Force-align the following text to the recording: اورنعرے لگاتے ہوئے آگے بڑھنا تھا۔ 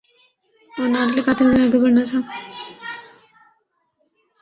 اورنعرے 0.77 1.11
لگاتے 1.17 1.41
ہوئے 1.45 1.59
آگے 1.65 1.77
بڑھنا 1.83 2.03
تھا۔ 2.09 2.19